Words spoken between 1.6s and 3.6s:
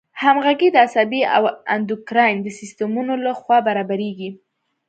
اندوکراین د سیستمونو له خوا